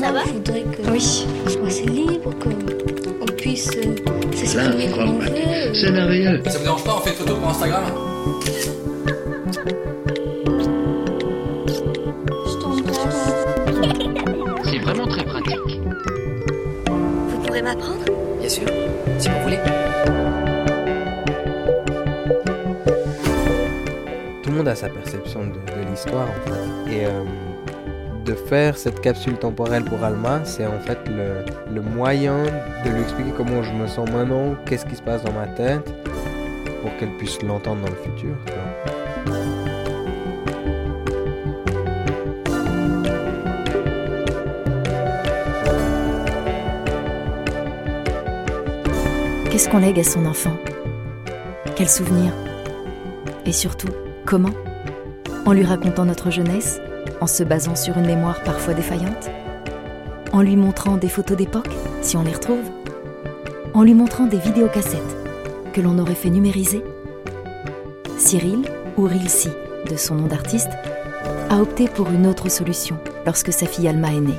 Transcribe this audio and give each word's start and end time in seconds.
Ça 0.00 0.12
va 0.12 0.20
il 0.26 0.32
faudrait 0.32 0.62
que 0.62 0.90
Oui. 0.90 1.00
soit 1.46 1.66
assez 1.66 1.84
libre, 1.84 2.30
qu'on 2.40 3.26
puisse 3.36 3.68
euh, 3.76 3.94
s'exprimer 4.34 4.88
comme 4.90 5.16
on 5.16 5.18
veut. 5.18 5.74
c'est 5.74 5.90
merveilleux. 5.90 6.40
Ça 6.46 6.58
vous 6.58 6.64
dérange 6.64 6.84
pas, 6.84 6.96
on 6.96 7.00
fait 7.00 7.10
une 7.10 7.16
photo 7.16 7.34
pour 7.36 7.48
Instagram 7.50 7.84
C'est 14.64 14.78
vraiment 14.78 15.06
très 15.06 15.24
pratique. 15.24 15.80
Vous 16.86 17.38
pourrez 17.44 17.62
m'apprendre? 17.62 18.04
Bien 18.38 18.48
sûr, 18.48 18.66
si 19.18 19.28
vous 19.28 19.40
voulez. 19.42 19.58
Tout 24.42 24.50
le 24.50 24.56
monde 24.56 24.68
a 24.68 24.74
sa 24.74 24.88
perception 24.88 25.40
de, 25.44 25.48
de 25.54 25.90
l'histoire 25.90 26.28
en 26.28 26.50
fait. 26.50 26.92
Et 26.94 27.06
euh, 27.06 27.24
de 28.24 28.34
faire 28.34 28.76
cette 28.76 29.00
capsule 29.00 29.36
temporelle 29.36 29.84
pour 29.84 30.02
Alma, 30.02 30.40
c'est 30.44 30.66
en 30.66 30.78
fait 30.80 30.98
le, 31.08 31.80
moyen 31.80 32.44
de 32.84 32.90
lui 32.90 33.00
expliquer 33.00 33.30
comment 33.36 33.62
je 33.62 33.72
me 33.72 33.86
sens 33.86 34.10
maintenant, 34.10 34.54
qu'est-ce 34.66 34.86
qui 34.86 34.96
se 34.96 35.02
passe 35.02 35.22
dans 35.22 35.32
ma 35.32 35.46
tête, 35.46 35.92
pour 36.82 36.96
qu'elle 36.98 37.16
puisse 37.16 37.42
l'entendre 37.42 37.82
dans 37.82 37.88
le 37.88 37.96
futur. 37.96 38.36
Qu'est-ce 49.50 49.68
qu'on 49.68 49.78
lègue 49.78 50.00
à 50.00 50.04
son 50.04 50.26
enfant? 50.26 50.56
Quels 51.76 51.88
souvenirs 51.88 52.32
Et 53.46 53.52
surtout, 53.52 53.88
comment? 54.24 54.54
En 55.46 55.52
lui 55.52 55.64
racontant 55.64 56.04
notre 56.04 56.30
jeunesse? 56.30 56.80
En 57.20 57.26
se 57.26 57.42
basant 57.42 57.76
sur 57.76 57.98
une 57.98 58.06
mémoire 58.06 58.42
parfois 58.42 58.74
défaillante 58.74 59.30
En 60.32 60.42
lui 60.42 60.56
montrant 60.56 60.96
des 60.96 61.08
photos 61.08 61.36
d'époque, 61.36 61.70
si 62.02 62.16
on 62.16 62.22
les 62.22 62.32
retrouve 62.32 62.64
En 63.74 63.82
lui 63.82 63.94
montrant 63.94 64.26
des 64.26 64.38
vidéocassettes 64.38 65.16
que 65.72 65.80
l'on 65.80 65.98
aurait 65.98 66.14
fait 66.14 66.30
numériser 66.30 66.82
Cyril, 68.16 68.62
ou 68.96 69.04
Rilsi, 69.04 69.48
de 69.90 69.96
son 69.96 70.14
nom 70.14 70.26
d'artiste, 70.26 70.70
a 71.48 71.60
opté 71.60 71.88
pour 71.88 72.10
une 72.10 72.26
autre 72.26 72.50
solution 72.50 72.96
lorsque 73.24 73.52
sa 73.52 73.66
fille 73.66 73.88
Alma 73.88 74.12
est 74.12 74.20
née. 74.20 74.34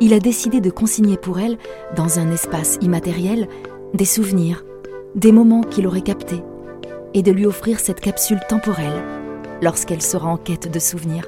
Il 0.00 0.12
a 0.14 0.20
décidé 0.20 0.60
de 0.60 0.70
consigner 0.70 1.16
pour 1.16 1.38
elle, 1.38 1.58
dans 1.96 2.18
un 2.18 2.30
espace 2.30 2.78
immatériel, 2.80 3.48
des 3.94 4.04
souvenirs, 4.04 4.64
des 5.14 5.32
moments 5.32 5.62
qu'il 5.62 5.86
aurait 5.86 6.02
captés, 6.02 6.42
et 7.14 7.22
de 7.22 7.32
lui 7.32 7.46
offrir 7.46 7.80
cette 7.80 8.00
capsule 8.00 8.40
temporelle 8.48 9.02
lorsqu'elle 9.62 10.02
sera 10.02 10.28
en 10.28 10.36
quête 10.36 10.70
de 10.70 10.78
souvenirs. 10.78 11.26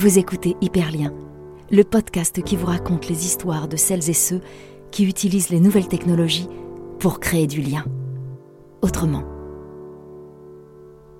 Vous 0.00 0.18
écoutez 0.18 0.56
Hyperlien, 0.62 1.12
le 1.70 1.84
podcast 1.84 2.42
qui 2.42 2.56
vous 2.56 2.64
raconte 2.64 3.06
les 3.10 3.26
histoires 3.26 3.68
de 3.68 3.76
celles 3.76 4.08
et 4.08 4.14
ceux 4.14 4.40
qui 4.90 5.06
utilisent 5.06 5.50
les 5.50 5.60
nouvelles 5.60 5.88
technologies 5.88 6.48
pour 6.98 7.20
créer 7.20 7.46
du 7.46 7.60
lien. 7.60 7.84
Autrement. 8.80 9.24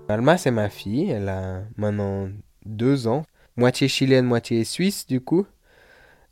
Alma, 0.08 0.38
c'est 0.38 0.50
ma 0.50 0.70
fille, 0.70 1.10
elle 1.10 1.28
a 1.28 1.64
maintenant 1.76 2.30
deux 2.64 3.06
ans, 3.06 3.26
moitié 3.54 3.86
chilienne, 3.86 4.24
moitié 4.24 4.64
suisse 4.64 5.06
du 5.06 5.20
coup, 5.20 5.44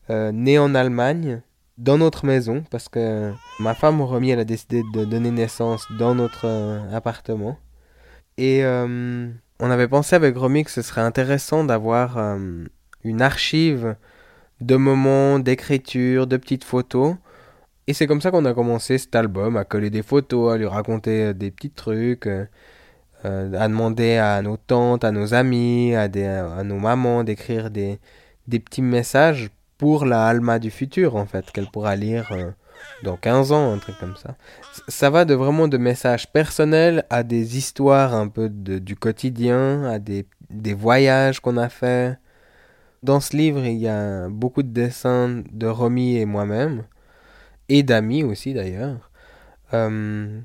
euh, 0.09 0.33
née 0.33 0.59
en 0.59 0.75
Allemagne, 0.75 1.43
dans 1.77 1.99
notre 1.99 2.25
maison, 2.25 2.65
parce 2.71 2.89
que 2.89 3.31
ma 3.61 3.75
femme 3.75 4.01
Romy, 4.01 4.31
elle 4.31 4.41
a 4.41 4.47
décidé 4.47 4.83
de 4.95 5.05
donner 5.05 5.33
naissance 5.33 5.87
dans 5.99 6.15
notre 6.15 6.47
euh, 6.47 6.97
appartement. 6.97 7.59
Et 8.39 8.65
euh, 8.65 9.29
on 9.61 9.71
avait 9.71 9.89
pensé 9.89 10.15
avec 10.17 10.37
Romy 10.37 10.65
que 10.65 10.71
ce 10.71 10.83
serait 10.83 11.01
intéressant 11.01 11.65
d'avoir 11.65 12.19
euh, 12.19 12.65
une 13.05 13.23
archive 13.23 13.97
de 14.61 14.77
moments, 14.77 15.39
d'écriture, 15.39 16.27
de 16.27 16.37
petites 16.37 16.65
photos. 16.65 17.17
Et 17.87 17.95
c'est 17.95 18.07
comme 18.07 18.21
ça 18.21 18.31
qu'on 18.31 18.45
a 18.45 18.55
commencé 18.55 18.99
cet 18.99 19.15
album, 19.17 19.57
à 19.57 19.65
coller 19.65 19.91
des 19.91 20.03
photos, 20.03 20.53
à 20.55 20.59
lui 20.59 20.67
raconter 20.67 21.27
euh, 21.27 21.33
des 21.33 21.51
petits 21.51 21.71
trucs, 21.71 22.27
euh, 22.27 22.47
à 23.25 23.69
demander 23.69 24.17
à 24.17 24.41
nos 24.43 24.57
tantes, 24.57 25.05
à 25.05 25.11
nos 25.11 25.35
amis, 25.35 25.95
à, 25.95 26.09
nos 26.63 26.79
mamans 26.79 27.25
d'écrire 27.25 27.71
des, 27.71 27.99
petits 28.49 28.83
messages 28.83 29.51
pour 29.77 30.05
la 30.05 30.27
Alma 30.27 30.59
du 30.59 30.71
futur, 30.71 31.17
en 31.17 31.27
fait, 31.27 31.51
qu'elle 31.51 31.67
pourra 31.67 31.97
lire 31.97 32.33
dans 33.03 33.17
15 33.17 33.53
ans, 33.53 33.73
un 33.73 33.79
truc 33.79 33.97
comme 33.99 34.17
ça. 34.17 34.37
Ça 34.89 35.11
va 35.11 35.25
de 35.25 35.35
vraiment 35.35 35.69
de 35.69 35.79
messages 35.79 36.31
personnels 36.31 37.05
à 37.11 37.23
des 37.23 37.57
histoires 37.57 38.15
un 38.15 38.29
peu 38.29 38.49
du 38.49 38.97
quotidien, 38.97 39.85
à 39.85 39.99
des, 39.99 40.27
des 40.51 40.75
voyages 40.75 41.41
qu'on 41.41 41.57
a 41.57 41.69
fait. 41.69 42.19
Dans 43.03 43.21
ce 43.21 43.37
livre, 43.37 43.65
il 43.65 43.79
y 43.79 43.89
a 43.89 44.29
beaucoup 44.29 44.63
de 44.63 44.71
dessins 44.71 45.43
de 45.53 45.67
Romy 45.67 46.17
et 46.17 46.25
moi-même, 46.25 46.85
et 47.69 47.83
d'amis 47.83 48.25
aussi 48.25 48.55
d'ailleurs. 48.55 49.11
Euh, 49.75 50.41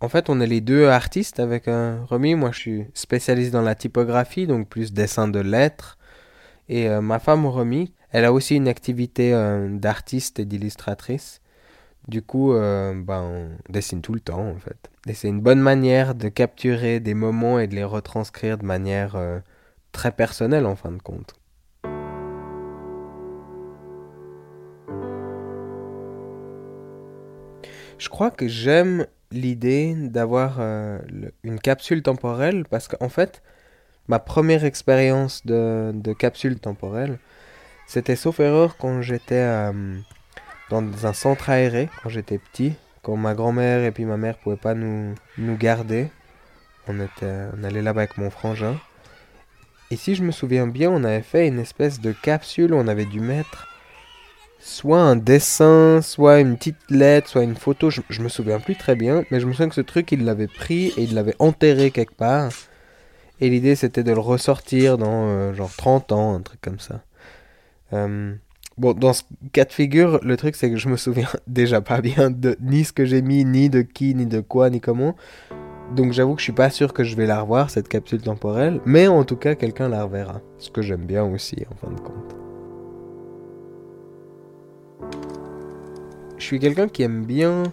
en 0.00 0.08
fait, 0.08 0.30
on 0.30 0.40
est 0.40 0.46
les 0.46 0.60
deux 0.60 0.86
artistes 0.86 1.40
avec 1.40 1.66
euh, 1.66 1.98
Romy. 2.08 2.34
Moi, 2.36 2.52
je 2.52 2.58
suis 2.58 2.84
spécialiste 2.94 3.52
dans 3.52 3.62
la 3.62 3.74
typographie, 3.74 4.46
donc 4.46 4.68
plus 4.68 4.92
dessin 4.92 5.26
de 5.26 5.40
lettres. 5.40 5.98
Et 6.68 6.88
euh, 6.88 7.00
ma 7.00 7.18
femme 7.18 7.46
Romy, 7.46 7.94
elle 8.12 8.24
a 8.24 8.32
aussi 8.32 8.54
une 8.56 8.68
activité 8.68 9.34
euh, 9.34 9.68
d'artiste 9.70 10.38
et 10.38 10.44
d'illustratrice. 10.44 11.40
Du 12.08 12.22
coup, 12.22 12.54
euh, 12.54 12.94
ben, 12.94 13.20
on 13.20 13.72
dessine 13.72 14.00
tout 14.00 14.14
le 14.14 14.20
temps 14.20 14.48
en 14.48 14.56
fait. 14.56 14.90
Et 15.06 15.12
c'est 15.12 15.28
une 15.28 15.42
bonne 15.42 15.60
manière 15.60 16.14
de 16.14 16.30
capturer 16.30 17.00
des 17.00 17.12
moments 17.12 17.58
et 17.58 17.66
de 17.66 17.74
les 17.74 17.84
retranscrire 17.84 18.56
de 18.56 18.64
manière 18.64 19.14
euh, 19.14 19.40
très 19.92 20.10
personnelle 20.10 20.64
en 20.64 20.74
fin 20.74 20.90
de 20.90 21.02
compte. 21.02 21.34
Je 27.98 28.08
crois 28.08 28.30
que 28.30 28.48
j'aime 28.48 29.06
l'idée 29.30 29.94
d'avoir 29.94 30.56
euh, 30.60 30.98
une 31.42 31.60
capsule 31.60 32.02
temporelle 32.02 32.64
parce 32.70 32.88
qu'en 32.88 33.10
fait, 33.10 33.42
ma 34.06 34.18
première 34.18 34.64
expérience 34.64 35.44
de, 35.44 35.90
de 35.92 36.14
capsule 36.14 36.58
temporelle, 36.58 37.18
c'était 37.86 38.16
sauf 38.16 38.40
erreur 38.40 38.78
quand 38.78 39.02
j'étais 39.02 39.72
dans 40.70 41.06
un 41.06 41.12
centre 41.12 41.50
aéré, 41.50 41.88
quand 42.02 42.08
j'étais 42.08 42.38
petit, 42.38 42.74
quand 43.02 43.16
ma 43.16 43.34
grand-mère 43.34 43.84
et 43.84 43.92
puis 43.92 44.04
ma 44.04 44.16
mère 44.16 44.36
pouvaient 44.38 44.56
pas 44.56 44.74
nous, 44.74 45.14
nous 45.38 45.56
garder. 45.56 46.08
On, 46.86 47.00
était, 47.00 47.46
on 47.56 47.64
allait 47.64 47.82
là-bas 47.82 48.02
avec 48.02 48.18
mon 48.18 48.30
frangin. 48.30 48.76
Et 49.90 49.96
si 49.96 50.14
je 50.14 50.22
me 50.22 50.30
souviens 50.30 50.66
bien, 50.66 50.90
on 50.90 51.04
avait 51.04 51.22
fait 51.22 51.46
une 51.48 51.58
espèce 51.58 52.00
de 52.00 52.12
capsule 52.12 52.74
où 52.74 52.76
on 52.76 52.88
avait 52.88 53.06
dû 53.06 53.20
mettre 53.20 53.68
soit 54.58 55.00
un 55.00 55.16
dessin, 55.16 56.00
soit 56.02 56.40
une 56.40 56.56
petite 56.56 56.90
lettre, 56.90 57.28
soit 57.28 57.44
une 57.44 57.56
photo. 57.56 57.90
Je, 57.90 58.00
je 58.10 58.22
me 58.22 58.28
souviens 58.28 58.60
plus 58.60 58.76
très 58.76 58.96
bien, 58.96 59.24
mais 59.30 59.40
je 59.40 59.46
me 59.46 59.52
souviens 59.52 59.68
que 59.68 59.74
ce 59.74 59.80
truc, 59.80 60.12
il 60.12 60.24
l'avait 60.24 60.48
pris 60.48 60.88
et 60.96 61.02
il 61.02 61.14
l'avait 61.14 61.36
enterré 61.38 61.90
quelque 61.90 62.14
part. 62.14 62.50
Et 63.40 63.50
l'idée, 63.50 63.76
c'était 63.76 64.02
de 64.02 64.12
le 64.12 64.20
ressortir 64.20 64.98
dans 64.98 65.28
euh, 65.28 65.54
genre 65.54 65.74
30 65.74 66.12
ans, 66.12 66.34
un 66.34 66.40
truc 66.40 66.60
comme 66.60 66.80
ça. 66.80 67.02
Euh, 67.92 68.34
bon, 68.78 68.92
dans 68.94 69.12
ce 69.12 69.22
cas 69.52 69.64
de 69.64 69.72
figure, 69.72 70.20
le 70.22 70.36
truc, 70.36 70.56
c'est 70.56 70.70
que 70.70 70.76
je 70.76 70.88
me 70.88 70.96
souviens 70.96 71.28
déjà 71.46 71.80
pas 71.80 72.00
bien 72.00 72.30
de 72.30 72.56
ni 72.60 72.84
ce 72.84 72.92
que 72.92 73.04
j'ai 73.04 73.22
mis, 73.22 73.44
ni 73.44 73.68
de 73.68 73.82
qui, 73.82 74.14
ni 74.14 74.26
de 74.26 74.40
quoi, 74.40 74.70
ni 74.70 74.80
comment. 74.80 75.14
Donc 75.94 76.12
j'avoue 76.12 76.34
que 76.34 76.40
je 76.40 76.44
suis 76.44 76.52
pas 76.52 76.70
sûr 76.70 76.92
que 76.92 77.02
je 77.02 77.16
vais 77.16 77.26
la 77.26 77.40
revoir, 77.40 77.70
cette 77.70 77.88
capsule 77.88 78.20
temporelle. 78.20 78.80
Mais 78.84 79.08
en 79.08 79.24
tout 79.24 79.36
cas, 79.36 79.54
quelqu'un 79.54 79.88
la 79.88 80.04
reverra. 80.04 80.40
Ce 80.58 80.70
que 80.70 80.82
j'aime 80.82 81.06
bien 81.06 81.24
aussi, 81.24 81.56
en 81.70 81.74
fin 81.74 81.92
de 81.92 82.00
compte. 82.00 82.36
Je 86.36 86.44
suis 86.44 86.60
quelqu'un 86.60 86.88
qui 86.88 87.02
aime 87.02 87.24
bien 87.24 87.64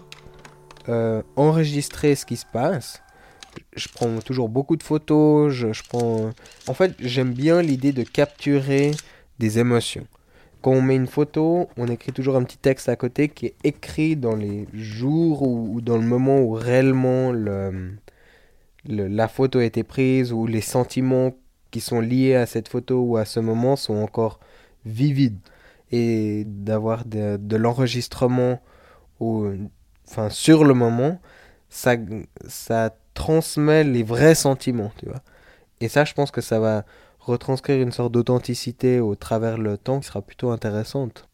euh, 0.88 1.22
enregistrer 1.36 2.14
ce 2.14 2.26
qui 2.26 2.36
se 2.36 2.46
passe. 2.46 3.02
Je 3.74 3.88
prends 3.88 4.18
toujours 4.18 4.48
beaucoup 4.48 4.76
de 4.76 4.82
photos. 4.82 5.52
Je, 5.52 5.68
prends. 5.88 6.30
En 6.66 6.74
fait, 6.74 6.94
j'aime 6.98 7.32
bien 7.32 7.62
l'idée 7.62 7.92
de 7.92 8.02
capturer 8.02 8.92
des 9.38 9.58
émotions. 9.58 10.06
Quand 10.66 10.72
on 10.72 10.82
met 10.82 10.96
une 10.96 11.06
photo, 11.06 11.68
on 11.76 11.86
écrit 11.86 12.10
toujours 12.10 12.34
un 12.34 12.42
petit 12.42 12.58
texte 12.58 12.88
à 12.88 12.96
côté 12.96 13.28
qui 13.28 13.46
est 13.46 13.54
écrit 13.62 14.16
dans 14.16 14.34
les 14.34 14.66
jours 14.74 15.42
ou, 15.42 15.80
dans 15.80 15.96
le 15.96 16.02
moment 16.02 16.40
où 16.40 16.50
réellement 16.54 17.30
le, 17.30 17.92
le- 18.84 19.06
la 19.06 19.28
photo 19.28 19.60
a 19.60 19.64
été 19.64 19.84
prise 19.84 20.32
ou 20.32 20.44
les 20.48 20.60
sentiments 20.60 21.36
qui 21.70 21.78
sont 21.78 22.00
liés 22.00 22.34
à 22.34 22.46
cette 22.46 22.66
photo 22.66 23.00
ou 23.00 23.16
à 23.16 23.24
ce 23.24 23.38
moment 23.38 23.76
sont 23.76 23.94
encore 23.94 24.40
vivides. 24.84 25.38
Et 25.92 26.42
d'avoir 26.48 27.04
de, 27.04 27.56
l'enregistrement 27.56 28.60
enfin, 29.20 30.30
sur 30.30 30.64
le 30.64 30.74
moment, 30.74 31.20
ça, 31.68 31.94
ça 32.48 32.90
transmet 33.14 33.84
les 33.84 34.02
vrais 34.02 34.34
sentiments, 34.34 34.90
tu 34.98 35.06
vois. 35.06 35.22
Et 35.80 35.86
ça, 35.86 36.04
je 36.04 36.12
pense 36.12 36.32
que 36.32 36.40
ça 36.40 36.58
va 36.58 36.84
retranscrire 37.26 37.82
une 37.82 37.92
sorte 37.92 38.12
d'authenticité 38.12 39.00
au 39.00 39.14
travers 39.14 39.58
le 39.58 39.76
temps 39.76 40.00
qui 40.00 40.06
sera 40.06 40.22
plutôt 40.22 40.50
intéressante. 40.50 41.28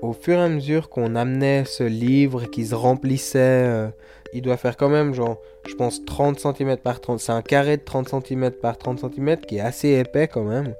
Au 0.00 0.12
fur 0.12 0.38
et 0.38 0.42
à 0.42 0.48
mesure 0.48 0.90
qu'on 0.90 1.14
amenait 1.14 1.64
ce 1.64 1.84
livre 1.84 2.46
qui 2.46 2.66
se 2.66 2.74
remplissait 2.74 3.38
euh, 3.38 3.88
il 4.32 4.40
doit 4.40 4.56
faire 4.56 4.76
quand 4.76 4.88
même, 4.88 5.12
genre, 5.12 5.38
je 5.68 5.74
pense 5.74 6.04
30 6.04 6.40
cm 6.40 6.78
par 6.78 7.00
30. 7.00 7.20
C'est 7.20 7.32
un 7.32 7.42
carré 7.42 7.76
de 7.76 7.82
30 7.82 8.08
cm 8.08 8.50
par 8.50 8.78
30 8.78 9.00
cm 9.00 9.36
qui 9.42 9.56
est 9.56 9.60
assez 9.60 9.90
épais 9.90 10.26
quand 10.26 10.44
même. 10.44 10.74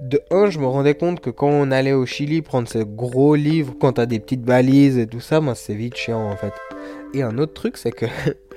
De 0.00 0.22
un, 0.30 0.48
je 0.48 0.60
me 0.60 0.66
rendais 0.66 0.94
compte 0.94 1.20
que 1.20 1.30
quand 1.30 1.48
on 1.48 1.72
allait 1.72 1.92
au 1.92 2.06
Chili 2.06 2.40
prendre 2.40 2.68
ce 2.68 2.78
gros 2.78 3.34
livre, 3.34 3.74
quand 3.80 3.94
t'as 3.94 4.06
des 4.06 4.20
petites 4.20 4.42
balises 4.42 4.96
et 4.96 5.08
tout 5.08 5.20
ça, 5.20 5.40
moi 5.40 5.56
c'est 5.56 5.74
vite 5.74 5.96
chiant 5.96 6.30
en 6.30 6.36
fait. 6.36 6.52
Et 7.14 7.22
un 7.22 7.36
autre 7.38 7.54
truc, 7.54 7.76
c'est 7.76 7.90
que 7.90 8.06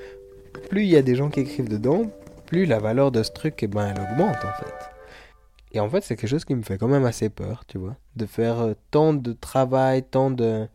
plus 0.70 0.84
il 0.84 0.90
y 0.90 0.98
a 0.98 1.02
des 1.02 1.16
gens 1.16 1.30
qui 1.30 1.40
écrivent 1.40 1.70
dedans, 1.70 2.04
plus 2.46 2.66
la 2.66 2.78
valeur 2.80 3.12
de 3.12 3.24
ce 3.24 3.32
truc, 3.32 3.64
eh 3.64 3.68
ben, 3.68 3.88
elle 3.88 4.02
augmente 4.02 4.38
en 4.38 4.64
fait. 4.64 4.74
Et 5.74 5.80
en 5.80 5.90
fait, 5.90 6.02
c'est 6.04 6.16
quelque 6.16 6.30
chose 6.30 6.46
qui 6.46 6.54
me 6.54 6.64
fait 6.64 6.78
quand 6.78 6.88
même 6.88 7.06
assez 7.06 7.30
peur, 7.30 7.64
tu 7.66 7.78
vois. 7.78 7.96
De 8.16 8.26
faire 8.26 8.60
euh, 8.60 8.74
tant 8.92 9.14
de 9.14 9.34
travail, 9.34 10.04
tant 10.04 10.30
de 10.30 10.68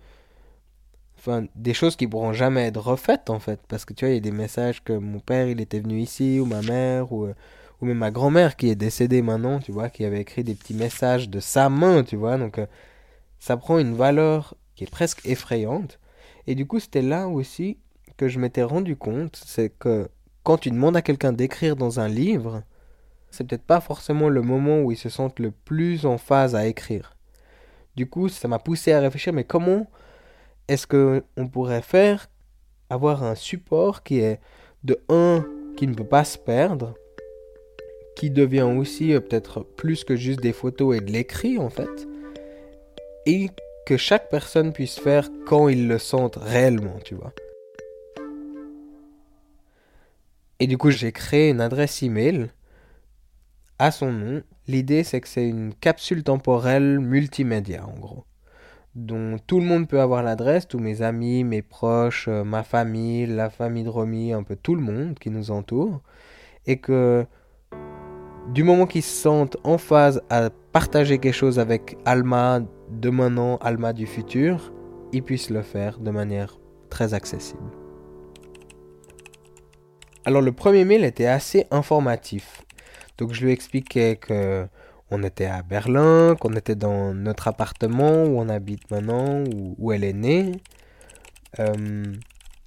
enfin, 1.18 1.46
des 1.54 1.74
choses 1.74 1.96
qui 1.96 2.06
pourront 2.06 2.32
jamais 2.32 2.66
être 2.66 2.80
refaites 2.80 3.30
en 3.30 3.38
fait. 3.38 3.60
Parce 3.68 3.84
que 3.84 3.92
tu 3.92 4.04
vois, 4.04 4.12
il 4.12 4.14
y 4.14 4.18
a 4.18 4.20
des 4.20 4.30
messages 4.30 4.82
que 4.82 4.94
mon 4.94 5.20
père 5.20 5.48
il 5.48 5.60
était 5.60 5.80
venu 5.80 6.00
ici, 6.00 6.40
ou 6.40 6.46
ma 6.46 6.62
mère, 6.62 7.12
ou, 7.12 7.26
euh, 7.26 7.34
ou 7.80 7.86
même 7.86 7.98
ma 7.98 8.10
grand-mère 8.10 8.56
qui 8.56 8.68
est 8.70 8.74
décédée 8.74 9.22
maintenant, 9.22 9.58
tu 9.58 9.72
vois, 9.72 9.90
qui 9.90 10.04
avait 10.04 10.20
écrit 10.20 10.44
des 10.44 10.54
petits 10.54 10.74
messages 10.74 11.28
de 11.28 11.40
sa 11.40 11.68
main, 11.68 12.02
tu 12.04 12.16
vois. 12.16 12.38
Donc 12.38 12.58
euh, 12.58 12.66
ça 13.38 13.56
prend 13.56 13.78
une 13.78 13.94
valeur 13.94 14.54
qui 14.74 14.84
est 14.84 14.90
presque 14.90 15.26
effrayante. 15.26 15.98
Et 16.46 16.54
du 16.54 16.66
coup, 16.66 16.80
c'était 16.80 17.02
là 17.02 17.28
aussi 17.28 17.78
que 18.16 18.28
je 18.28 18.38
m'étais 18.38 18.62
rendu 18.62 18.96
compte, 18.96 19.40
c'est 19.44 19.70
que 19.70 20.08
quand 20.42 20.58
tu 20.58 20.70
demandes 20.70 20.96
à 20.96 21.02
quelqu'un 21.02 21.32
d'écrire 21.32 21.76
dans 21.76 22.00
un 22.00 22.08
livre, 22.08 22.62
c'est 23.30 23.44
peut-être 23.44 23.66
pas 23.66 23.80
forcément 23.80 24.28
le 24.28 24.42
moment 24.42 24.80
où 24.80 24.92
ils 24.92 24.96
se 24.96 25.08
sentent 25.08 25.40
le 25.40 25.50
plus 25.50 26.06
en 26.06 26.16
phase 26.16 26.54
à 26.54 26.66
écrire. 26.66 27.16
Du 27.96 28.08
coup, 28.08 28.28
ça 28.28 28.48
m'a 28.48 28.58
poussé 28.58 28.92
à 28.92 29.00
réfléchir, 29.00 29.32
mais 29.32 29.44
comment 29.44 29.86
est-ce 30.68 30.86
qu'on 30.86 31.48
pourrait 31.48 31.82
faire 31.82 32.28
avoir 32.90 33.22
un 33.24 33.34
support 33.34 34.02
qui 34.02 34.20
est 34.20 34.40
de 34.84 34.98
un 35.08 35.44
qui 35.76 35.86
ne 35.86 35.94
peut 35.94 36.06
pas 36.06 36.24
se 36.24 36.38
perdre, 36.38 36.94
qui 38.16 38.30
devient 38.30 38.62
aussi 38.62 39.12
euh, 39.12 39.20
peut-être 39.20 39.62
plus 39.62 40.04
que 40.04 40.16
juste 40.16 40.40
des 40.40 40.52
photos 40.52 40.96
et 40.96 41.00
de 41.00 41.12
l'écrit 41.12 41.58
en 41.58 41.70
fait, 41.70 42.08
et 43.26 43.50
que 43.86 43.96
chaque 43.96 44.28
personne 44.30 44.72
puisse 44.72 44.98
faire 44.98 45.30
quand 45.46 45.68
ils 45.68 45.86
le 45.86 45.98
sentent 45.98 46.36
réellement, 46.36 46.98
tu 47.04 47.14
vois. 47.14 47.32
Et 50.58 50.66
du 50.66 50.78
coup, 50.78 50.90
j'ai 50.90 51.12
créé 51.12 51.50
une 51.50 51.60
adresse 51.60 52.02
email 52.02 52.48
à 53.78 53.90
son 53.90 54.10
nom. 54.10 54.42
L'idée, 54.66 55.04
c'est 55.04 55.20
que 55.20 55.28
c'est 55.28 55.46
une 55.46 55.74
capsule 55.74 56.24
temporelle 56.24 56.98
multimédia, 56.98 57.86
en 57.86 57.98
gros 57.98 58.24
dont 58.96 59.36
tout 59.46 59.60
le 59.60 59.66
monde 59.66 59.86
peut 59.86 60.00
avoir 60.00 60.22
l'adresse, 60.22 60.66
tous 60.66 60.78
mes 60.78 61.02
amis, 61.02 61.44
mes 61.44 61.62
proches, 61.62 62.28
euh, 62.28 62.44
ma 62.44 62.62
famille, 62.62 63.26
la 63.26 63.50
famille 63.50 63.84
de 63.84 63.90
Romy, 63.90 64.32
un 64.32 64.42
peu 64.42 64.56
tout 64.56 64.74
le 64.74 64.80
monde 64.80 65.18
qui 65.18 65.30
nous 65.30 65.50
entoure, 65.50 66.00
et 66.66 66.78
que 66.78 67.26
du 68.52 68.62
moment 68.62 68.86
qu'ils 68.86 69.02
se 69.02 69.22
sentent 69.22 69.56
en 69.64 69.78
phase 69.78 70.22
à 70.30 70.50
partager 70.72 71.18
quelque 71.18 71.34
chose 71.34 71.58
avec 71.58 71.96
Alma 72.04 72.60
de 72.90 73.10
maintenant, 73.10 73.56
Alma 73.58 73.92
du 73.92 74.06
futur, 74.06 74.72
ils 75.12 75.22
puissent 75.22 75.50
le 75.50 75.62
faire 75.62 75.98
de 75.98 76.10
manière 76.10 76.58
très 76.90 77.14
accessible. 77.14 77.70
Alors 80.24 80.42
le 80.42 80.52
premier 80.52 80.84
mail 80.84 81.04
était 81.04 81.26
assez 81.26 81.66
informatif. 81.70 82.62
Donc 83.18 83.32
je 83.32 83.44
lui 83.44 83.52
expliquais 83.52 84.16
que 84.16 84.66
on 85.10 85.22
était 85.22 85.46
à 85.46 85.62
Berlin, 85.62 86.34
qu'on 86.34 86.54
était 86.54 86.74
dans 86.74 87.14
notre 87.14 87.46
appartement 87.46 88.24
où 88.24 88.40
on 88.40 88.48
habite 88.48 88.90
maintenant, 88.90 89.44
où, 89.78 89.92
elle 89.92 90.02
est 90.02 90.12
née. 90.12 90.52
Euh, 91.60 92.04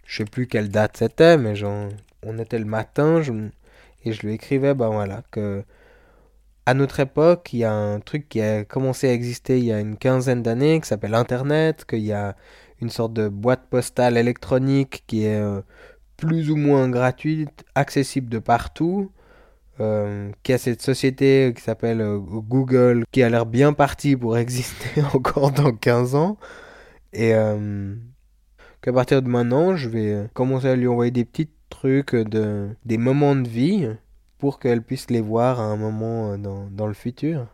je 0.06 0.18
sais 0.18 0.26
plus 0.26 0.48
quelle 0.48 0.70
date 0.70 0.96
c'était, 0.96 1.38
mais 1.38 1.54
on 2.24 2.38
était 2.40 2.60
le 2.60 2.66
matin 2.66 3.22
et 4.04 4.12
je 4.12 4.26
lui 4.26 4.34
écrivais, 4.34 4.74
ben 4.74 4.90
voilà, 4.90 5.24
que 5.32 5.64
à 6.66 6.74
notre 6.74 7.00
époque, 7.00 7.52
il 7.54 7.60
y 7.60 7.64
a 7.64 7.74
un 7.74 8.00
truc 8.00 8.30
qui 8.30 8.42
a 8.42 8.64
commencé 8.64 9.10
à 9.10 9.14
exister 9.14 9.58
il 9.58 9.66
y 9.66 9.74
a 9.74 9.80
une 9.80 9.98
quinzaine 9.98 10.44
d'années 10.44 10.80
qui 10.82 10.88
s'appelle 10.88 11.16
Internet, 11.16 11.86
qu'il 11.86 12.00
y 12.00 12.14
a 12.14 12.36
une 12.82 12.90
sorte 12.90 13.14
de 13.14 13.28
boîte 13.28 13.68
postale 13.70 14.18
électronique 14.18 15.04
qui 15.08 15.26
est 15.26 15.40
euh, 15.40 15.62
plus 16.18 16.52
ou 16.52 16.56
moins 16.56 16.90
gratuite, 16.90 17.66
accessible 17.76 18.30
de 18.30 18.40
partout 18.40 19.12
euh, 19.82 20.32
qui 20.44 20.52
a 20.52 20.58
cette 20.58 20.82
société 20.82 21.54
qui 21.56 21.62
s'appelle 21.62 22.02
euh, 22.02 22.18
Google, 22.20 23.06
qui 23.14 23.24
a 23.24 23.30
l'air 23.30 23.46
bien 23.46 23.72
partie 23.72 24.18
pour 24.18 24.38
exister 24.38 25.02
encore 25.14 25.52
dans 25.52 25.72
15 25.72 26.16
ans. 26.16 26.38
Et 27.14 27.34
euh, 27.34 27.96
qu'à 28.82 28.92
partir 28.92 29.22
de 29.22 29.30
maintenant, 29.30 29.78
je 29.78 29.88
vais 29.88 30.28
commencer 30.34 30.68
à 30.68 30.76
lui 30.76 30.88
envoyer 30.88 31.12
des 31.12 31.24
petits 31.24 31.50
trucs, 31.70 32.16
de, 32.16 32.70
des 32.86 32.98
moments 32.98 33.36
de 33.36 33.48
vie, 33.48 33.90
pour 34.38 34.60
qu'elle 34.60 34.82
puisse 34.82 35.10
les 35.10 35.22
voir 35.22 35.60
à 35.60 35.64
un 35.64 35.78
moment 35.78 36.38
dans, 36.38 36.68
dans 36.70 36.88
le 36.88 36.94
futur. 36.94 37.48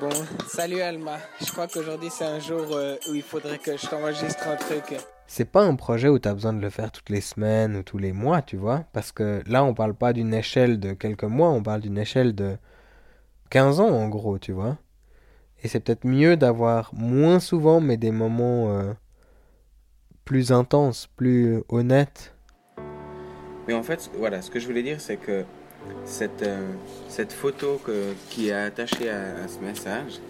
Bon, 0.00 0.10
salut 0.46 0.80
Alma. 0.80 1.18
Je 1.40 1.50
crois 1.50 1.66
qu'aujourd'hui 1.66 2.08
c'est 2.10 2.24
un 2.24 2.38
jour 2.38 2.66
où 3.08 3.14
il 3.14 3.22
faudrait 3.22 3.58
que 3.58 3.76
je 3.76 3.86
t'enregistre 3.86 4.46
un 4.46 4.56
truc 4.56 4.96
c'est 5.28 5.44
pas 5.44 5.62
un 5.62 5.76
projet 5.76 6.08
où 6.08 6.18
tu 6.18 6.26
as 6.26 6.34
besoin 6.34 6.54
de 6.54 6.60
le 6.60 6.70
faire 6.70 6.90
toutes 6.90 7.10
les 7.10 7.20
semaines 7.20 7.76
ou 7.76 7.82
tous 7.82 7.98
les 7.98 8.12
mois, 8.12 8.40
tu 8.40 8.56
vois? 8.56 8.84
Parce 8.94 9.12
que 9.12 9.42
là, 9.46 9.62
on 9.62 9.74
parle 9.74 9.94
pas 9.94 10.14
d'une 10.14 10.32
échelle 10.32 10.80
de 10.80 10.94
quelques 10.94 11.24
mois, 11.24 11.50
on 11.50 11.62
parle 11.62 11.82
d'une 11.82 11.98
échelle 11.98 12.34
de 12.34 12.56
15 13.50 13.80
ans 13.80 13.90
en 13.90 14.08
gros, 14.08 14.38
tu 14.38 14.52
vois? 14.52 14.78
Et 15.62 15.68
c'est 15.68 15.80
peut-être 15.80 16.06
mieux 16.06 16.36
d'avoir 16.38 16.94
moins 16.94 17.40
souvent, 17.40 17.80
mais 17.80 17.98
des 17.98 18.10
moments 18.10 18.70
euh, 18.70 18.94
plus 20.24 20.50
intenses, 20.50 21.08
plus 21.14 21.62
honnêtes. 21.68 22.34
Mais 23.68 23.74
en 23.74 23.82
fait, 23.82 24.10
voilà, 24.16 24.40
ce 24.40 24.50
que 24.50 24.58
je 24.58 24.66
voulais 24.66 24.82
dire, 24.82 24.98
c'est 24.98 25.18
que 25.18 25.44
cette, 26.04 26.42
euh, 26.42 26.72
cette 27.08 27.32
photo 27.32 27.80
qui 28.30 28.48
est 28.48 28.52
attachée 28.52 29.10
à 29.10 29.46
ce 29.46 29.60
message, 29.60 30.20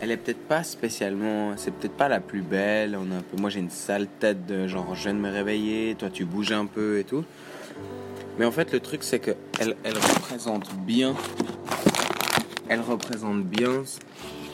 elle 0.00 0.10
est 0.10 0.16
peut-être 0.16 0.46
pas 0.48 0.62
spécialement, 0.62 1.52
c'est 1.56 1.72
peut-être 1.72 1.96
pas 1.96 2.08
la 2.08 2.20
plus 2.20 2.40
belle. 2.40 2.96
On 2.96 3.10
a 3.12 3.16
un 3.16 3.22
peu, 3.22 3.36
moi 3.38 3.50
j'ai 3.50 3.60
une 3.60 3.70
sale 3.70 4.06
tête 4.18 4.46
de 4.46 4.66
genre 4.66 4.94
je 4.94 5.04
viens 5.04 5.14
de 5.14 5.18
me 5.18 5.30
réveiller, 5.30 5.94
toi 5.94 6.10
tu 6.10 6.24
bouges 6.24 6.52
un 6.52 6.66
peu 6.66 6.98
et 6.98 7.04
tout. 7.04 7.24
Mais 8.38 8.44
en 8.44 8.50
fait 8.50 8.72
le 8.72 8.80
truc 8.80 9.02
c'est 9.02 9.18
que 9.18 9.32
elle 9.60 9.74
représente 9.84 10.74
bien, 10.76 11.14
elle 12.68 12.80
représente 12.80 13.44
bien 13.44 13.84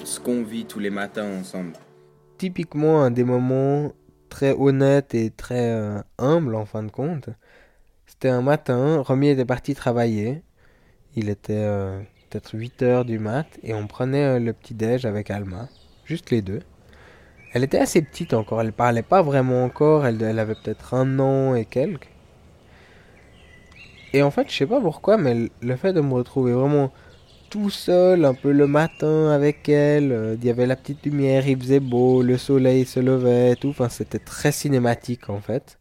ce 0.05 0.21
qu'on 0.21 0.43
vit 0.43 0.65
tous 0.65 0.79
les 0.79 0.91
matins 0.91 1.41
ensemble. 1.41 1.73
Typiquement 2.39 3.03
un 3.03 3.11
des 3.11 3.25
moments 3.25 3.93
très 4.29 4.53
honnêtes 4.53 5.15
et 5.15 5.31
très 5.31 5.71
euh, 5.71 6.01
humbles 6.19 6.55
en 6.55 6.65
fin 6.65 6.83
de 6.83 6.91
compte. 6.91 7.29
C'était 8.23 8.35
un 8.35 8.43
matin, 8.43 9.03
Romy 9.05 9.31
était 9.31 9.45
parti 9.45 9.75
travailler. 9.75 10.43
Il 11.17 11.29
était 11.29 11.55
euh, 11.57 11.99
peut-être 12.31 12.55
8 12.55 12.83
heures 12.83 13.05
du 13.05 13.19
mat, 13.19 13.49
et 13.65 13.75
on 13.75 13.89
prenait 13.89 14.23
euh, 14.23 14.39
le 14.39 14.53
petit-déj 14.53 15.07
avec 15.07 15.29
Alma, 15.29 15.69
juste 16.05 16.31
les 16.31 16.41
deux. 16.41 16.61
Elle 17.53 17.65
était 17.65 17.81
assez 17.81 18.01
petite 18.01 18.33
encore, 18.33 18.61
elle 18.61 18.73
parlait 18.73 19.03
pas 19.03 19.23
vraiment 19.23 19.65
encore, 19.65 20.07
elle, 20.07 20.23
avait 20.39 20.55
peut-être 20.55 20.95
un 20.95 21.19
an 21.19 21.57
et 21.57 21.65
quelques. 21.65 22.11
Et 24.13 24.23
en 24.23 24.31
fait, 24.31 24.49
je 24.49 24.55
sais 24.55 24.67
pas 24.67 24.81
pourquoi, 24.81 25.17
mais 25.17 25.51
le 25.61 25.75
fait 25.75 25.93
de 25.93 26.01
me 26.01 26.15
retrouver 26.15 26.53
vraiment 26.53 26.93
tout 27.51 27.71
seul, 27.71 28.25
un 28.25 28.35
peu 28.35 28.53
le 28.53 28.69
matin 28.69 29.31
avec 29.31 29.69
elle, 29.69 30.13
euh, 30.13 30.37
il 30.41 30.47
y 30.47 30.51
avait 30.51 30.67
la 30.67 30.77
petite 30.77 31.05
lumière, 31.05 31.49
il 31.49 31.59
faisait 31.59 31.81
beau, 31.81 32.23
le 32.23 32.39
soleil 32.39 32.87
se 32.87 33.01
levait, 33.01 33.57
tout, 33.57 33.71
enfin 33.71 33.89
c'était 33.89 34.21
très 34.21 34.53
cinématique 34.53 35.29
en 35.29 35.41
fait. 35.41 35.77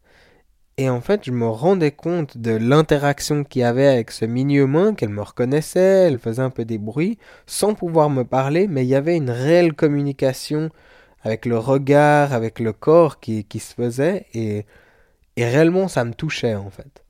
Et 0.82 0.90
en 0.90 1.00
fait, 1.00 1.24
je 1.24 1.30
me 1.30 1.46
rendais 1.46 1.92
compte 1.92 2.38
de 2.38 2.50
l'interaction 2.50 3.44
qu'il 3.44 3.62
y 3.62 3.64
avait 3.64 3.86
avec 3.86 4.10
ce 4.10 4.24
mini-humain, 4.24 4.94
qu'elle 4.94 5.10
me 5.10 5.22
reconnaissait, 5.22 6.08
elle 6.08 6.18
faisait 6.18 6.42
un 6.42 6.50
peu 6.50 6.64
des 6.64 6.78
bruits, 6.78 7.18
sans 7.46 7.74
pouvoir 7.74 8.10
me 8.10 8.24
parler, 8.24 8.66
mais 8.66 8.84
il 8.84 8.88
y 8.88 8.96
avait 8.96 9.16
une 9.16 9.30
réelle 9.30 9.74
communication 9.74 10.70
avec 11.22 11.46
le 11.46 11.56
regard, 11.56 12.32
avec 12.32 12.58
le 12.58 12.72
corps 12.72 13.20
qui, 13.20 13.44
qui 13.44 13.60
se 13.60 13.74
faisait, 13.74 14.26
et, 14.34 14.66
et 15.36 15.44
réellement 15.44 15.86
ça 15.86 16.04
me 16.04 16.14
touchait 16.14 16.56
en 16.56 16.70
fait. 16.70 17.04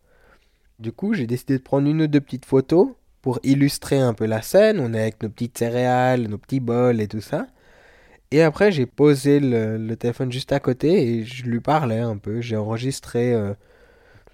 Du 0.79 0.93
coup, 0.93 1.15
j'ai 1.15 1.27
décidé 1.27 1.57
de 1.57 1.63
prendre 1.63 1.89
une 1.89 2.03
ou 2.03 2.09
deux 2.09 2.21
petites 2.21 2.45
photos 2.45 2.89
pour 3.23 3.41
illustrer 3.43 4.01
un 4.01 4.13
peu 4.13 4.27
la 4.27 4.43
scène. 4.43 4.81
On 4.81 4.93
est 4.93 5.01
avec 5.01 5.23
nos 5.23 5.31
petites 5.31 5.57
céréales, 5.57 6.29
nos 6.29 6.37
petits 6.37 6.61
bols 6.61 7.01
et 7.01 7.09
tout 7.09 7.23
ça. 7.23 7.47
Et 8.33 8.41
après, 8.41 8.73
j'ai 8.73 8.87
posé 8.87 9.41
le, 9.41 9.95
téléphone 9.95 10.33
juste 10.33 10.53
à 10.53 10.59
côté 10.59 11.19
et 11.19 11.25
je 11.25 11.45
lui 11.45 11.61
parlais 11.61 11.99
un 11.99 12.17
peu. 12.17 12.41
J'ai 12.41 12.57
enregistré, 12.57 13.35
euh, 13.35 13.53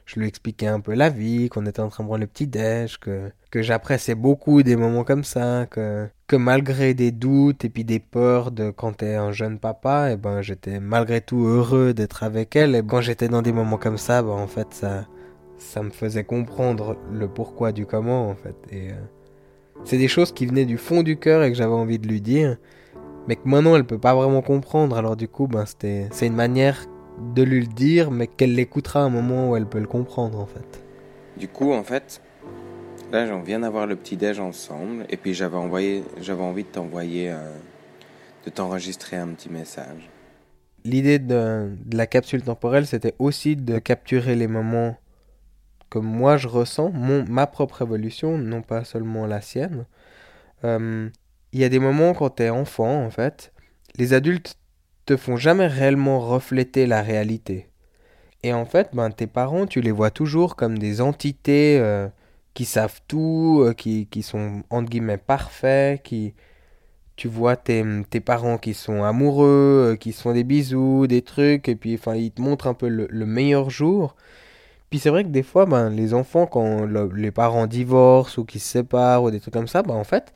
je 0.07 0.21
lui 0.21 0.28
expliquais 0.28 0.69
un 0.69 0.78
peu 0.78 0.95
la 0.95 1.09
vie, 1.11 1.49
qu'on 1.49 1.67
était 1.67 1.81
en 1.81 1.88
train 1.88 2.05
de 2.05 2.09
prendre 2.09 2.21
le 2.21 2.28
petit 2.28 2.47
déj, 2.47 2.99
que, 3.00 3.33
que 3.50 3.61
j'appréciais 3.61 4.14
beaucoup 4.14 4.62
des 4.62 4.76
moments 4.76 5.02
comme 5.02 5.25
ça, 5.25 5.67
que, 5.69 6.07
que 6.28 6.37
malgré 6.37 6.95
des 6.95 7.11
doutes 7.11 7.64
et 7.64 7.69
puis 7.69 7.83
des 7.85 7.99
peurs 7.99 8.52
de 8.52 8.71
quand 8.71 8.99
t'es 8.99 9.17
un 9.17 9.33
jeune 9.33 9.59
papa, 9.59 10.11
et 10.11 10.12
eh 10.12 10.17
ben 10.17 10.43
j'étais 10.43 10.78
malgré 10.78 11.21
tout 11.21 11.45
heureux 11.45 11.93
d'être 11.93 12.23
avec 12.23 12.55
elle. 12.55 12.76
Et 12.76 12.83
quand 12.87 13.00
j'étais 13.00 13.26
dans 13.26 13.43
des 13.43 13.52
moments 13.52 13.78
comme 13.78 13.99
ça, 13.99 14.23
ben 14.23 14.31
en 14.31 14.47
fait 14.47 14.69
ça, 14.71 15.09
ça 15.57 15.83
me 15.83 15.90
faisait 15.90 16.23
comprendre 16.23 16.97
le 17.12 17.26
pourquoi 17.26 17.73
du 17.73 17.85
comment 17.85 18.31
en 18.31 18.37
fait. 18.37 18.55
Et 18.71 18.93
euh, 18.93 18.95
c'est 19.85 19.99
des 19.99 20.09
choses 20.09 20.31
qui 20.31 20.47
venaient 20.47 20.67
du 20.67 20.78
fond 20.78 21.02
du 21.02 21.19
cœur 21.19 21.43
et 21.43 21.50
que 21.50 21.57
j'avais 21.57 21.73
envie 21.73 21.99
de 21.99 22.07
lui 22.07 22.21
dire 22.21 22.59
mais 23.28 23.37
que 23.37 23.47
maintenant 23.47 23.76
elle 23.76 23.85
peut 23.85 23.99
pas 23.99 24.14
vraiment 24.14 24.42
comprendre. 24.42 24.97
Alors 24.97 25.14
du 25.14 25.28
coup, 25.28 25.47
ben, 25.47 25.66
c'était, 25.66 26.08
c'est 26.11 26.26
une 26.26 26.35
manière 26.35 26.87
de 27.35 27.42
lui 27.42 27.61
le 27.61 27.66
dire, 27.66 28.11
mais 28.11 28.26
qu'elle 28.26 28.54
l'écoutera 28.54 29.00
à 29.00 29.04
un 29.04 29.11
moment 29.11 29.50
où 29.50 29.56
elle 29.56 29.66
peut 29.66 29.78
le 29.80 29.87
comprendre 29.87 30.40
en 30.40 30.47
fait. 30.47 30.82
Du 31.37 31.47
coup, 31.47 31.73
en 31.73 31.85
fait, 31.85 32.20
là, 33.12 33.26
j'en 33.26 33.42
viens 33.42 33.61
d'avoir 33.61 33.87
le 33.87 33.97
petit 33.97 34.16
déj 34.16 34.40
ensemble, 34.40 35.04
et 35.08 35.16
puis 35.16 35.35
j'avais 35.35 35.56
envoyé, 35.56 36.02
j'avais 36.20 36.42
envie 36.42 36.64
de 36.64 36.68
t'envoyer, 36.68 37.30
euh, 37.30 37.52
de 38.44 38.50
t'enregistrer 38.50 39.16
un 39.16 39.28
petit 39.28 39.50
message. 39.50 40.11
L'idée 40.85 41.18
de, 41.18 41.70
de 41.85 41.97
la 41.97 42.06
capsule 42.06 42.42
temporelle, 42.42 42.87
c'était 42.87 43.14
aussi 43.18 43.56
de 43.56 43.78
capturer 43.78 44.37
les 44.37 44.49
moments 44.49 44.97
que 45.90 45.99
moi 45.99 46.37
je 46.37 46.49
ressens, 46.49 46.90
mon, 46.90 47.25
ma 47.28 47.47
propre 47.47 47.82
évolution, 47.82 48.38
non 48.38 48.62
pas 48.62 48.85
seulement 48.85 49.26
la 49.26 49.40
sienne. 49.40 49.87
Euh, 50.64 51.08
Il 51.52 51.61
y 51.61 51.64
a 51.64 51.69
des 51.69 51.78
moments 51.78 52.14
quand 52.14 52.31
t'es 52.31 52.50
enfant, 52.50 53.05
en 53.05 53.11
fait, 53.11 53.52
les 53.97 54.12
adultes 54.12 54.57
te 55.07 55.17
font 55.17 55.37
jamais 55.37 55.67
réellement 55.67 56.21
refléter 56.21 56.87
la 56.87 57.02
réalité. 57.02 57.69
Et 58.45 58.52
en 58.55 58.67
fait, 58.67 58.90
ben, 58.95 59.11
tes 59.11 59.26
parents, 59.28 59.67
tu 59.67 59.81
les 59.83 59.93
vois 59.93 60.11
toujours 60.11 60.57
comme 60.57 60.78
des 60.78 61.00
entités 61.00 61.78
euh, 61.81 62.09
qui 62.55 62.64
savent 62.67 63.00
tout, 63.09 63.62
euh, 63.64 63.75
qui, 63.75 64.07
qui 64.09 64.23
sont 64.23 64.64
entre 64.71 64.90
guillemets 64.90 65.19
parfaits, 65.19 66.02
qui... 66.02 66.35
Tu 67.17 67.28
vois 67.28 67.57
tes, 67.57 67.85
tes 68.11 68.21
parents 68.21 68.59
qui 68.59 68.75
sont 68.75 69.02
amoureux, 69.05 69.93
euh, 69.95 69.97
qui 69.97 70.12
se 70.12 70.23
font 70.23 70.33
des 70.35 70.45
bisous, 70.45 71.07
des 71.09 71.23
trucs, 71.23 71.69
et 71.69 71.76
puis 71.76 71.95
enfin, 71.95 72.14
ils 72.14 72.31
te 72.31 72.40
montrent 72.40 72.69
un 72.69 72.75
peu 72.75 72.88
le, 72.88 73.09
le 73.11 73.26
meilleur 73.26 73.71
jour. 73.71 74.14
Puis 74.90 74.99
c'est 74.99 75.11
vrai 75.11 75.25
que 75.25 75.28
des 75.28 75.43
fois, 75.43 75.67
ben, 75.67 75.90
les 75.90 76.14
enfants, 76.14 76.47
quand 76.47 76.85
le- 76.87 77.11
les 77.14 77.31
parents 77.31 77.67
divorcent 77.67 78.38
ou 78.40 78.45
qu'ils 78.45 78.61
se 78.61 78.69
séparent 78.71 79.23
ou 79.25 79.31
des 79.31 79.40
trucs 79.40 79.55
comme 79.55 79.69
ça, 79.69 79.83
ben, 79.83 79.95
en 79.95 80.05
fait, 80.05 80.33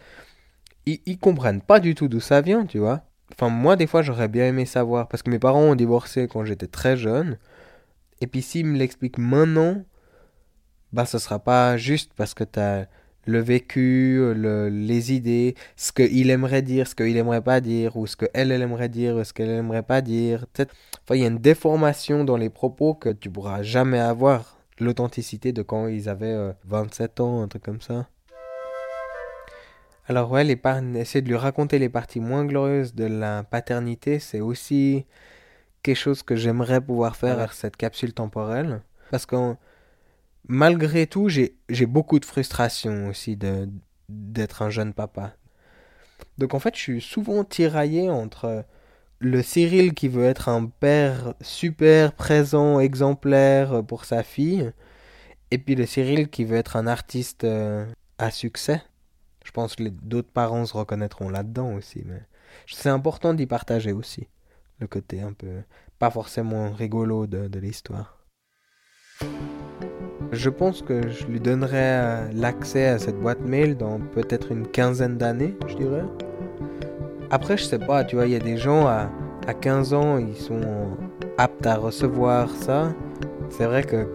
ils, 0.87 1.01
ils 1.07 1.19
comprennent 1.19 1.61
pas 1.63 1.81
du 1.81 1.95
tout 1.95 2.09
d'où 2.09 2.21
ça 2.21 2.41
vient, 2.41 2.67
tu 2.67 2.79
vois. 2.79 3.03
Enfin, 3.35 3.49
moi, 3.49 3.77
des 3.77 3.87
fois, 3.87 4.03
j'aurais 4.03 4.29
bien 4.29 4.47
aimé 4.49 4.67
savoir, 4.67 5.09
parce 5.09 5.23
que 5.23 5.31
mes 5.31 5.39
parents 5.39 5.63
ont 5.63 5.75
divorcé 5.75 6.29
quand 6.29 6.45
j'étais 6.45 6.67
très 6.67 6.97
jeune. 6.97 7.39
Et 8.21 8.27
puis 8.29 8.43
s'ils 8.43 8.67
me 8.67 8.79
l'expliquent 8.79 9.19
maintenant, 9.19 9.85
bah 10.93 11.07
ce 11.07 11.19
sera 11.19 11.39
pas 11.39 11.77
juste 11.77 12.13
parce 12.17 12.35
que 12.35 12.45
t'as 12.45 12.87
le 13.25 13.39
vécu, 13.39 14.19
le- 14.35 14.69
les 14.69 15.13
idées, 15.13 15.55
ce 15.77 15.93
qu'il 15.93 16.29
aimerait 16.31 16.63
dire, 16.63 16.89
ce 16.89 16.95
qu'il 16.97 17.17
aimerait 17.17 17.41
pas 17.43 17.61
dire, 17.61 17.97
ou 17.97 18.07
ce 18.07 18.17
qu'elle, 18.17 18.51
elle 18.51 18.63
aimerait 18.63 18.89
dire, 18.89 19.15
ou 19.17 19.23
ce 19.25 19.33
qu'elle 19.33 19.51
aimerait 19.51 19.85
pas 19.85 20.01
dire. 20.01 20.45
Enfin, 20.59 21.15
il 21.15 21.21
y 21.21 21.25
a 21.25 21.29
une 21.29 21.39
déformation 21.39 22.25
dans 22.25 22.37
les 22.37 22.51
propos 22.51 22.95
que 22.95 23.11
tu 23.11 23.31
pourras 23.31 23.63
jamais 23.63 24.01
avoir 24.01 24.59
l'authenticité 24.81 25.53
de 25.53 25.63
quand 25.63 25.87
ils 25.87 26.09
avaient 26.09 26.27
euh, 26.33 26.53
27 26.65 27.21
ans, 27.21 27.43
un 27.43 27.49
truc 27.49 27.63
comme 27.63 27.81
ça. 27.81 28.09
Alors 30.09 30.31
ouais, 30.31 30.45
les 30.45 30.57
par- 30.57 30.83
essayer 30.97 31.23
de 31.23 31.29
lui 31.29 31.37
raconter 31.37 31.79
les 31.79 31.89
parties 31.89 32.21
moins 32.21 32.45
glorieuses 32.45 32.95
de 32.95 33.05
la 33.05 33.45
paternité, 33.45 34.19
c'est 34.19 34.41
aussi 34.41 35.07
quelque 35.83 35.97
chose 35.97 36.23
que 36.23 36.37
j'aimerais 36.37 36.81
pouvoir 36.81 37.17
faire 37.17 37.39
avec 37.39 37.53
cette 37.53 37.77
capsule 37.77 38.13
temporelle. 38.13 38.83
Parce 39.11 39.27
que 39.27 39.55
malgré 40.49 41.07
tout, 41.07 41.29
j'ai 41.29 41.87
beaucoup 41.87 42.19
de 42.19 42.25
frustration 42.25 43.09
aussi 43.09 43.37
de 43.37 43.69
d'être 44.09 44.63
un 44.63 44.71
jeune 44.71 44.93
papa. 44.93 45.35
Donc 46.39 46.55
en 46.55 46.59
fait, 46.59 46.75
je 46.77 46.81
suis 46.81 47.01
souvent 47.01 47.45
tiraillé 47.45 48.11
entre 48.11 48.65
le 49.21 49.43
Cyril 49.43 49.95
qui 49.95 50.09
veut 50.09 50.25
être 50.25 50.49
un 50.49 50.67
père 50.67 51.35
super 51.41 52.13
présent, 52.13 52.81
exemplaire 52.81 53.83
pour 53.85 54.05
sa 54.05 54.23
fille, 54.23 54.73
et 55.51 55.59
puis 55.59 55.75
le 55.77 55.87
Cyril 55.87 56.29
qui 56.29 56.45
veut 56.45 56.57
être 56.57 56.77
un 56.77 56.87
artiste 56.87 57.45
euh, 57.45 57.87
à 58.19 58.31
succès. 58.31 58.83
Je 59.45 59.51
pense 59.51 59.77
que 59.77 59.85
d'autres 59.89 60.31
parents 60.31 60.67
se 60.67 60.77
reconnaîtront 60.77 61.29
là-dedans 61.29 61.75
aussi, 61.75 62.03
mais 62.07 62.23
c'est 62.67 62.89
important 62.89 63.35
d'y 63.35 63.47
partager 63.47 63.93
aussi 63.93 64.29
le 64.79 64.87
côté 64.87 65.21
un 65.21 65.33
peu 65.33 65.63
pas 65.99 66.11
forcément 66.11 66.73
rigolo 66.73 67.29
de, 67.29 67.59
l'histoire. 67.61 68.19
Je 70.33 70.51
pense 70.51 70.83
que 70.83 71.09
je 71.09 71.27
lui 71.27 71.39
donnerai 71.39 71.77
euh, 71.77 72.33
l'accès 72.33 72.87
à 72.87 72.99
cette 72.99 73.21
boîte 73.21 73.41
mail 73.41 73.77
dans 73.77 74.01
peut-être 74.01 74.51
une 74.51 74.67
quinzaine 74.67 75.17
d'années, 75.17 75.55
je 75.69 75.77
dirais. 75.77 76.05
Après, 77.31 77.57
je 77.57 77.63
sais 77.63 77.79
pas, 77.79 78.03
tu 78.03 78.17
vois, 78.17 78.27
il 78.27 78.33
y 78.33 78.37
a 78.37 78.41
des 78.41 78.57
gens 78.57 78.87
à, 78.89 79.11
à 79.47 79.55
15 79.55 79.95
ans, 79.95 80.19
ils 80.19 80.37
sont 80.37 80.97
aptes 81.39 81.67
à 81.67 81.77
recevoir 81.77 82.51
ça. 82.51 82.93
C'est 83.51 83.67
vrai 83.67 83.85
que 83.85 84.09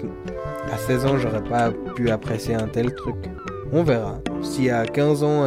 à 0.73 0.77
16 0.77 1.05
ans, 1.05 1.17
j'aurais 1.17 1.43
pas 1.43 1.71
pu 1.95 2.09
apprécier 2.09 2.55
un 2.55 2.67
tel 2.67 2.93
truc. 2.93 3.29
On 3.73 3.83
verra. 3.83 4.19
Si 4.41 4.69
à 4.69 4.85
15 4.85 5.23
ans, 5.23 5.45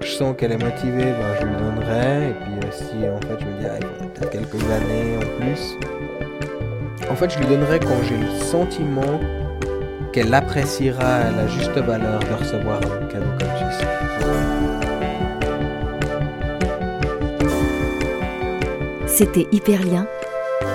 je 0.00 0.06
sens 0.06 0.34
qu'elle 0.36 0.52
est 0.52 0.62
motivée, 0.62 1.12
ben, 1.12 1.34
je 1.40 1.46
lui 1.46 1.54
donnerai. 1.56 2.30
Et 2.30 2.34
puis 2.34 2.52
euh, 2.54 2.72
si 2.72 3.08
en 3.08 3.20
fait 3.20 3.38
je 3.40 3.46
me 3.46 3.60
dis, 3.60 3.66
ah, 3.66 3.78
il 3.80 4.08
peut-être 4.08 4.30
quelques 4.30 4.64
années 4.70 5.16
en 5.16 5.40
plus. 5.40 5.78
En 7.10 7.14
fait, 7.14 7.30
je 7.30 7.38
lui 7.38 7.46
donnerai 7.46 7.78
quand 7.78 8.02
j'ai 8.08 8.16
le 8.16 8.44
sentiment 8.44 9.20
qu'elle 10.12 10.32
appréciera 10.34 11.30
la 11.30 11.46
juste 11.46 11.76
valeur 11.76 12.20
de 12.20 12.34
recevoir 12.34 12.78
un 12.78 13.06
cadeau 13.06 13.26
comme 13.38 13.48
celui-ci. 13.58 13.86
C'était 19.06 19.46
Hyperlien, 19.52 20.06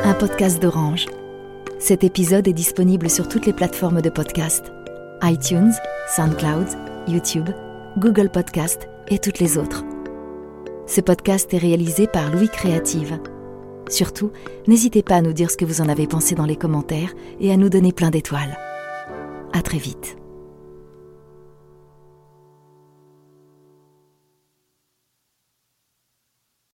un 0.06 0.14
podcast 0.14 0.62
d'Orange. 0.62 1.08
Cet 1.80 2.04
épisode 2.04 2.48
est 2.48 2.54
disponible 2.54 3.10
sur 3.10 3.28
toutes 3.28 3.46
les 3.46 3.54
plateformes 3.54 4.02
de 4.02 4.10
podcast 4.10 4.72
iTunes, 5.24 5.72
SoundCloud, 6.16 6.68
YouTube, 7.08 7.50
Google 7.98 8.30
Podcast 8.30 8.88
et 9.08 9.20
toutes 9.20 9.40
les 9.40 9.58
autres. 9.58 9.84
Ce 10.86 11.02
podcast 11.02 11.54
est 11.54 11.58
réalisé 11.58 12.08
par 12.08 12.32
Louis 12.32 12.50
Créative. 12.50 13.20
Surtout, 13.90 14.32
n'hésitez 14.68 15.04
pas 15.04 15.16
à 15.16 15.22
nous 15.22 15.34
dire 15.34 15.50
ce 15.50 15.58
que 15.58 15.66
vous 15.66 15.82
en 15.82 15.90
avez 15.90 16.08
pensé 16.08 16.36
dans 16.36 16.46
les 16.46 16.56
commentaires 16.56 17.14
et 17.40 17.52
à 17.52 17.58
nous 17.58 17.70
donner 17.70 17.92
plein 17.92 18.10
d'étoiles. 18.10 18.58
À 19.54 19.62
très 19.62 19.78
vite. 19.78 20.18